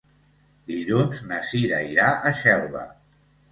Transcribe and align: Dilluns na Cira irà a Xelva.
Dilluns 0.71 1.21
na 1.33 1.39
Cira 1.51 1.83
irà 1.91 2.09
a 2.09 2.35
Xelva. 2.43 2.85